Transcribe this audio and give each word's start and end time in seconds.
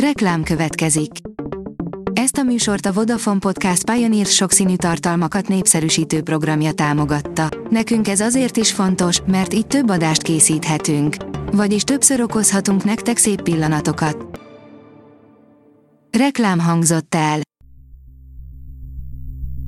Reklám 0.00 0.42
következik. 0.42 1.10
Ezt 2.12 2.36
a 2.36 2.42
műsort 2.42 2.86
a 2.86 2.92
Vodafone 2.92 3.38
Podcast 3.38 3.90
Pioneer 3.90 4.26
sokszínű 4.26 4.76
tartalmakat 4.76 5.48
népszerűsítő 5.48 6.22
programja 6.22 6.72
támogatta. 6.72 7.48
Nekünk 7.70 8.08
ez 8.08 8.20
azért 8.20 8.56
is 8.56 8.72
fontos, 8.72 9.20
mert 9.26 9.54
így 9.54 9.66
több 9.66 9.90
adást 9.90 10.22
készíthetünk. 10.22 11.16
Vagyis 11.52 11.82
többször 11.82 12.20
okozhatunk 12.20 12.84
nektek 12.84 13.16
szép 13.16 13.42
pillanatokat. 13.42 14.40
Reklám 16.18 16.58
hangzott 16.58 17.14
el. 17.14 17.40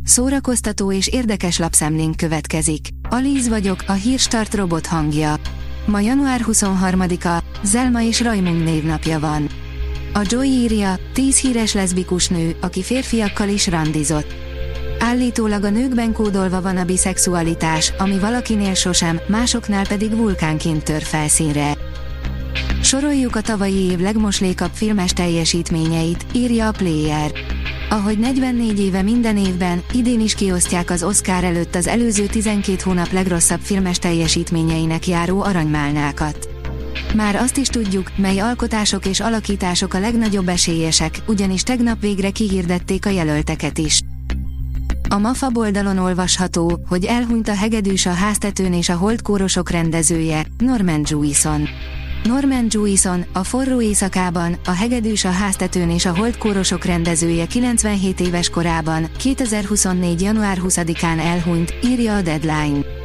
Szórakoztató 0.03 0.93
és 0.93 1.09
érdekes 1.09 1.59
lapszemlénk 1.59 2.17
következik. 2.17 2.89
Alíz 3.09 3.49
vagyok, 3.49 3.85
a 3.87 3.93
hírstart 3.93 4.55
robot 4.55 4.87
hangja. 4.87 5.35
Ma 5.87 6.01
január 6.01 6.41
23-a, 6.47 7.43
Zelma 7.63 8.03
és 8.03 8.21
Rajmund 8.21 8.65
névnapja 8.65 9.21
van. 9.21 9.67
A 10.19 10.23
Joy 10.29 10.47
írja, 10.47 10.99
10 11.13 11.39
híres 11.39 11.75
leszbikus 11.75 12.29
nő, 12.29 12.57
aki 12.61 12.83
férfiakkal 12.83 13.49
is 13.49 13.67
randizott. 13.67 14.35
Állítólag 14.99 15.65
a 15.65 15.71
nőkben 15.71 16.13
kódolva 16.13 16.61
van 16.61 16.77
a 16.77 16.85
biszexualitás, 16.85 17.93
ami 17.99 18.19
valakinél 18.19 18.75
sosem, 18.75 19.21
másoknál 19.27 19.87
pedig 19.87 20.17
vulkánként 20.17 20.85
tör 20.85 21.03
felszínre. 21.03 21.77
Soroljuk 22.83 23.37
a 23.37 23.41
tavalyi 23.41 23.91
év 23.91 23.99
legmoslékabb 23.99 24.71
filmes 24.73 25.13
teljesítményeit, 25.13 26.27
írja 26.33 26.69
a 26.69 26.73
Player. 26.73 27.33
Ahogy 27.89 28.19
44 28.19 28.81
éve 28.81 29.03
minden 29.03 29.37
évben, 29.37 29.83
idén 29.93 30.21
is 30.21 30.35
kiosztják 30.35 30.91
az 30.91 31.03
Oscar 31.03 31.45
előtt 31.45 31.75
az 31.75 31.87
előző 31.87 32.27
12 32.27 32.77
hónap 32.85 33.13
legrosszabb 33.13 33.61
filmes 33.61 33.99
teljesítményeinek 33.99 35.07
járó 35.07 35.43
aranymálnákat. 35.43 36.58
Már 37.15 37.37
azt 37.37 37.57
is 37.57 37.69
tudjuk, 37.69 38.11
mely 38.17 38.39
alkotások 38.39 39.07
és 39.07 39.21
alakítások 39.21 39.95
a 39.95 39.99
legnagyobb 39.99 40.49
esélyesek, 40.49 41.23
ugyanis 41.27 41.63
tegnap 41.63 42.01
végre 42.01 42.31
kihirdették 42.31 43.07
a 43.07 43.11
jelölteket 43.11 43.79
is. 43.79 44.01
A 45.09 45.19
MAFA 45.19 45.51
oldalon 45.55 45.99
olvasható, 45.99 46.81
hogy 46.89 47.05
elhunyt 47.05 47.49
a 47.49 47.55
hegedűs 47.55 48.07
a 48.07 48.13
háztetőn 48.13 48.73
és 48.73 48.89
a 48.89 48.97
holdkórosok 48.97 49.71
rendezője, 49.71 50.47
Norman 50.59 51.03
Jewison. 51.05 51.69
Norman 52.25 52.67
Jewison, 52.69 53.25
a 53.33 53.45
forró 53.45 53.81
éjszakában, 53.81 54.57
a 54.65 54.71
hegedűs 54.71 55.25
a 55.25 55.31
háztetőn 55.31 55.91
és 55.91 56.07
a 56.07 56.17
holdkórosok 56.17 56.85
rendezője 56.85 57.47
97 57.47 58.21
éves 58.21 58.51
korában, 58.51 59.11
2024. 59.19 60.21
január 60.21 60.59
20-án 60.65 61.19
elhunyt, 61.19 61.75
írja 61.85 62.17
a 62.17 62.23
Deadline. 62.23 62.98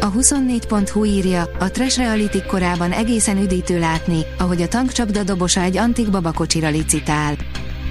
A 0.00 0.12
24.hu 0.12 1.04
írja, 1.04 1.50
a 1.58 1.70
trash 1.70 1.98
reality 1.98 2.46
korában 2.46 2.92
egészen 2.92 3.42
üdítő 3.42 3.78
látni, 3.78 4.20
ahogy 4.38 4.62
a 4.62 4.68
tankcsapda 4.68 5.22
dobosa 5.22 5.60
egy 5.60 5.76
antik 5.76 6.10
babakocsira 6.10 6.68
licitál. 6.68 7.36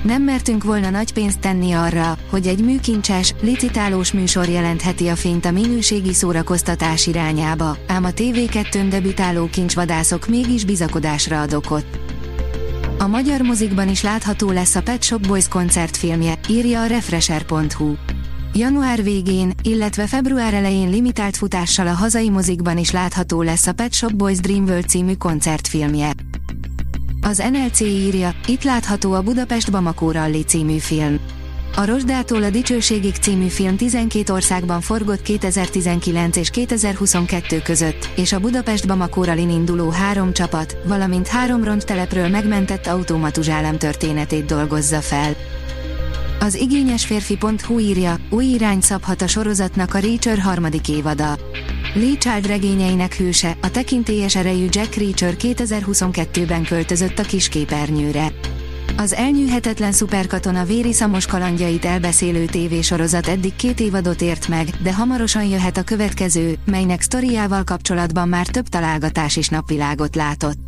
Nem 0.03 0.22
mertünk 0.22 0.64
volna 0.64 0.89
nagy 0.89 1.14
pénzt 1.14 1.39
tenni 1.39 1.72
arra, 1.72 2.17
hogy 2.30 2.47
egy 2.47 2.64
műkincses, 2.64 3.33
licitálós 3.41 4.11
műsor 4.11 4.47
jelentheti 4.47 5.08
a 5.08 5.16
fényt 5.16 5.45
a 5.45 5.52
minőségi 5.52 6.14
szórakoztatás 6.14 7.08
irányába, 7.08 7.77
ám 7.88 8.03
a 8.03 8.09
TV2-n 8.09 8.88
debütáló 8.89 9.47
kincsvadászok 9.52 10.27
mégis 10.27 10.66
bizakodásra 10.66 11.42
ad 11.42 11.53
okot. 11.53 11.86
A 12.99 13.08
magyar 13.08 13.42
mozikban 13.42 13.89
is 13.89 14.03
látható 14.03 14.52
lesz 14.52 14.75
a 14.75 14.81
Pet 14.81 15.03
Shop 15.03 15.27
Boys 15.27 15.47
koncertfilmje, 15.47 16.39
írja 16.49 16.81
a 16.81 16.86
Refresher.hu. 16.86 17.95
Január 18.53 19.03
végén, 19.03 19.53
illetve 19.62 20.08
február 20.08 20.53
elején 20.53 20.90
limitált 20.90 21.38
futással 21.38 21.88
a 21.88 21.94
hazai 21.94 22.30
mozikban 22.30 22.78
is 22.78 22.92
látható 22.92 23.42
lesz 23.42 23.67
a 23.67 23.73
Pet 23.73 23.94
Shop 23.94 24.14
Boys 24.14 24.39
Dream 24.39 24.64
World 24.64 24.88
című 24.88 25.14
koncertfilmje. 25.14 26.12
Az 27.22 27.44
NLC 27.52 27.80
írja, 27.80 28.31
itt 28.48 28.64
látható 28.64 29.14
a 29.14 29.22
Budapest 29.22 29.72
Bamako 29.72 30.12
Rally 30.12 30.42
című 30.42 30.78
film. 30.78 31.20
A 31.76 31.86
Rosdától 31.86 32.44
a 32.44 32.50
Dicsőségig 32.50 33.16
című 33.16 33.48
film 33.48 33.76
12 33.76 34.34
országban 34.34 34.82
forgott 34.82 35.21
2019 35.21 36.36
és 36.36 36.50
2022 36.50 37.61
között, 37.61 38.10
és 38.16 38.33
a 38.33 38.39
Budapest 38.39 38.88
Bamako 38.88 39.23
Rallyn 39.23 39.50
induló 39.50 39.89
három 39.89 40.33
csapat, 40.33 40.77
valamint 40.86 41.27
három 41.27 41.64
ronttelepről 41.64 42.27
megmentett 42.27 42.88
automatuzsálem 42.88 43.77
történetét 43.77 44.45
dolgozza 44.45 45.02
fel. 45.02 45.36
Az 46.39 46.55
igényes 46.55 47.05
férfi.hu 47.05 47.80
írja, 47.80 48.17
új 48.30 48.45
irány 48.45 48.81
szabhat 48.81 49.21
a 49.21 49.27
sorozatnak 49.27 49.93
a 49.93 49.99
Reacher 49.99 50.39
harmadik 50.39 50.89
évada. 50.89 51.37
Lee 51.93 52.17
Child 52.17 52.45
regényeinek 52.45 53.15
hőse, 53.15 53.58
a 53.61 53.71
tekintélyes 53.71 54.36
erejű 54.36 54.67
Jack 54.70 54.95
Reacher 54.95 55.36
2022-ben 55.39 56.64
költözött 56.64 57.20
a 57.20 57.23
kisképernyőre. 57.23 58.31
Az 58.97 59.14
elnyűhetetlen 59.14 59.92
szuperkatona 59.92 60.64
véri 60.64 60.93
szamos 60.93 61.26
kalandjait 61.26 61.86
elbeszélő 61.86 62.45
tévésorozat 62.45 63.27
eddig 63.27 63.55
két 63.55 63.80
évadot 63.80 64.21
ért 64.21 64.47
meg, 64.47 64.67
de 64.81 64.93
hamarosan 64.93 65.43
jöhet 65.43 65.77
a 65.77 65.83
következő, 65.83 66.55
melynek 66.65 67.02
sztoriával 67.02 67.64
kapcsolatban 67.64 68.27
már 68.27 68.47
több 68.47 68.67
találgatás 68.67 69.36
is 69.36 69.49
napvilágot 69.49 70.15
látott. 70.15 70.67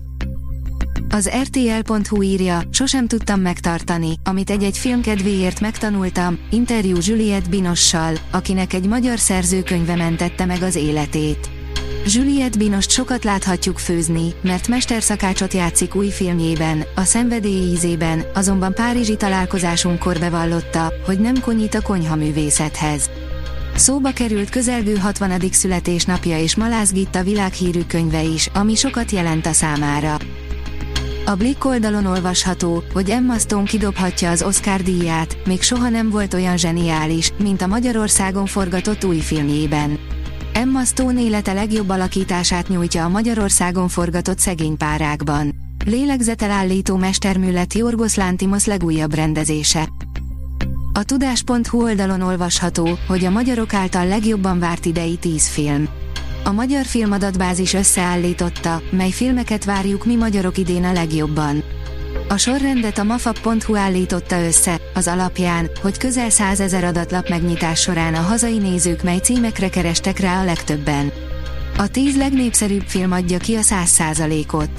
Az 1.11 1.29
RTL.hu 1.41 2.21
írja, 2.21 2.61
sosem 2.71 3.07
tudtam 3.07 3.39
megtartani, 3.39 4.13
amit 4.23 4.49
egy-egy 4.49 4.77
film 4.77 5.01
kedvéért 5.01 5.59
megtanultam, 5.59 6.39
interjú 6.49 6.97
Juliette 7.01 7.49
Binossal, 7.49 8.13
akinek 8.31 8.73
egy 8.73 8.87
magyar 8.87 9.19
szerzőkönyve 9.19 9.95
mentette 9.95 10.45
meg 10.45 10.61
az 10.61 10.75
életét. 10.75 11.49
Juliette 12.05 12.57
Binost 12.57 12.91
sokat 12.91 13.23
láthatjuk 13.23 13.77
főzni, 13.77 14.33
mert 14.41 14.67
mesterszakácsot 14.67 15.53
játszik 15.53 15.95
új 15.95 16.09
filmjében, 16.09 16.83
a 16.95 17.03
szenvedély 17.03 17.71
ízében, 17.71 18.23
azonban 18.33 18.73
párizsi 18.73 19.15
találkozásunkkor 19.15 20.19
bevallotta, 20.19 20.93
hogy 21.05 21.19
nem 21.19 21.39
konyít 21.39 21.75
a 21.75 21.81
konyhaművészethez. 21.81 23.09
Szóba 23.75 24.11
került 24.11 24.49
közelgő 24.49 24.95
60. 24.95 25.41
születésnapja 25.51 26.39
és 26.39 26.55
Malász 26.55 26.91
Gitta 26.91 27.23
világhírű 27.23 27.81
könyve 27.87 28.23
is, 28.23 28.49
ami 28.53 28.75
sokat 28.75 29.11
jelent 29.11 29.45
a 29.45 29.53
számára. 29.53 30.17
A 31.29 31.35
Blick 31.35 31.65
oldalon 31.65 32.05
olvasható, 32.05 32.83
hogy 32.93 33.09
Emma 33.09 33.37
Stone 33.37 33.63
kidobhatja 33.63 34.29
az 34.29 34.43
Oscar 34.43 34.81
díját, 34.81 35.37
még 35.45 35.61
soha 35.61 35.89
nem 35.89 36.09
volt 36.09 36.33
olyan 36.33 36.57
zseniális, 36.57 37.31
mint 37.37 37.61
a 37.61 37.67
Magyarországon 37.67 38.45
forgatott 38.45 39.05
új 39.05 39.17
filmjében. 39.17 39.99
Emma 40.53 40.83
Stone 40.83 41.21
élete 41.21 41.53
legjobb 41.53 41.89
alakítását 41.89 42.67
nyújtja 42.67 43.03
a 43.03 43.09
Magyarországon 43.09 43.87
forgatott 43.87 44.39
szegény 44.39 44.77
párákban. 44.77 45.55
Lélegzetelállító 45.85 46.95
mestermű 46.95 47.51
lett 47.51 47.73
Jorgos 47.73 48.15
Lántimos 48.15 48.65
legújabb 48.65 49.13
rendezése. 49.13 49.89
A 50.93 51.03
tudás.hu 51.03 51.83
oldalon 51.83 52.21
olvasható, 52.21 52.97
hogy 53.07 53.25
a 53.25 53.29
magyarok 53.29 53.73
által 53.73 54.07
legjobban 54.07 54.59
várt 54.59 54.85
idei 54.85 55.15
10 55.15 55.47
film 55.47 55.87
a 56.43 56.51
Magyar 56.51 56.85
Filmadatbázis 56.85 57.73
összeállította, 57.73 58.81
mely 58.91 59.11
filmeket 59.11 59.65
várjuk 59.65 60.05
mi 60.05 60.15
magyarok 60.15 60.57
idén 60.57 60.83
a 60.83 60.91
legjobban. 60.91 61.63
A 62.27 62.37
sorrendet 62.37 62.97
a 62.97 63.03
mafab.hu 63.03 63.75
állította 63.75 64.43
össze, 64.45 64.81
az 64.93 65.07
alapján, 65.07 65.69
hogy 65.81 65.97
közel 65.97 66.29
100 66.29 66.59
ezer 66.59 66.83
adatlap 66.83 67.29
megnyitás 67.29 67.81
során 67.81 68.13
a 68.13 68.21
hazai 68.21 68.57
nézők 68.57 69.03
mely 69.03 69.17
címekre 69.17 69.69
kerestek 69.69 70.19
rá 70.19 70.41
a 70.41 70.45
legtöbben. 70.45 71.11
A 71.77 71.87
10 71.87 72.17
legnépszerűbb 72.17 72.83
film 72.85 73.11
adja 73.11 73.37
ki 73.37 73.55
a 73.55 73.61
100%-ot. 73.61 74.69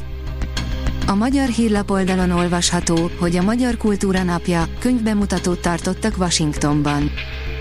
A 1.07 1.15
magyar 1.15 1.49
hírlap 1.49 1.91
oldalon 1.91 2.31
olvasható, 2.31 3.11
hogy 3.19 3.37
a 3.37 3.43
Magyar 3.43 3.77
Kultúra 3.77 4.23
Napja 4.23 4.69
könyvbemutatót 4.79 5.61
tartottak 5.61 6.15
Washingtonban. 6.19 7.11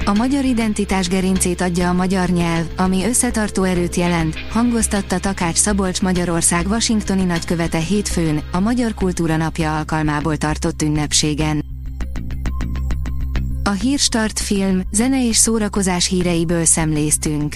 A 0.05 0.13
magyar 0.13 0.45
identitás 0.45 1.07
gerincét 1.07 1.61
adja 1.61 1.89
a 1.89 1.93
magyar 1.93 2.29
nyelv, 2.29 2.65
ami 2.77 3.05
összetartó 3.05 3.63
erőt 3.63 3.95
jelent, 3.95 4.35
hangoztatta 4.49 5.19
Takács 5.19 5.57
Szabolcs 5.57 6.01
Magyarország 6.01 6.67
Washingtoni 6.67 7.23
nagykövete 7.23 7.77
hétfőn, 7.77 8.43
a 8.51 8.59
Magyar 8.59 8.93
Kultúra 8.93 9.37
Napja 9.37 9.77
alkalmából 9.77 10.37
tartott 10.37 10.81
ünnepségen. 10.81 11.65
A 13.63 13.71
Hírstart 13.71 14.39
film, 14.39 14.81
zene 14.91 15.27
és 15.27 15.37
szórakozás 15.37 16.07
híreiből 16.07 16.65
szemléztünk. 16.65 17.55